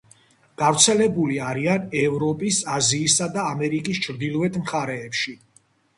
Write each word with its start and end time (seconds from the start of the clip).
გავრცელებული 0.59 1.35
არიან 1.49 1.85
ევროპის, 2.01 2.61
აზიისა 2.77 3.27
და 3.37 3.45
ამერიკის 3.53 4.01
ჩრდილოეთ 4.07 4.59
მხარეებში. 4.63 5.37